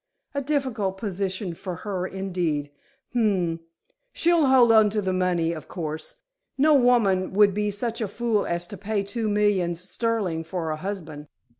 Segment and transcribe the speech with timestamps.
[0.33, 2.71] A difficult position for her, indeed.
[3.11, 3.59] H'm!
[4.11, 6.23] she'll hold on to the money, of course;
[6.57, 10.75] no woman would be such a fool as to pay two millions sterling for a
[10.77, 11.27] husband."